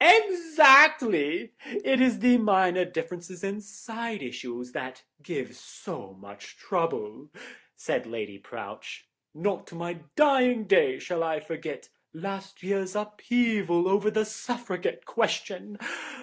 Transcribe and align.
"Exactly. 0.03 1.53
It 1.63 2.01
is 2.01 2.17
the 2.21 2.37
minor 2.39 2.85
differences 2.85 3.43
and 3.43 3.63
side 3.63 4.23
issues 4.23 4.71
that 4.71 5.03
give 5.21 5.55
so 5.55 6.15
much 6.19 6.57
trouble," 6.57 7.29
said 7.75 8.07
Lady 8.07 8.39
Prowche; 8.39 9.03
"not 9.35 9.67
to 9.67 9.75
my 9.75 9.99
dying 10.15 10.63
day 10.65 10.97
shall 10.97 11.21
I 11.21 11.39
forget 11.39 11.89
last 12.13 12.63
year's 12.63 12.95
upheaval 12.95 13.87
over 13.87 14.09
the 14.09 14.25
Suffragette 14.25 15.05
question. 15.05 15.77